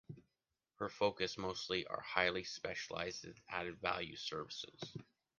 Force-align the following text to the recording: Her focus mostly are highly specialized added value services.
Her 0.79 0.89
focus 0.89 1.37
mostly 1.37 1.85
are 1.85 2.01
highly 2.01 2.43
specialized 2.43 3.27
added 3.49 3.79
value 3.81 4.15
services. 4.15 4.97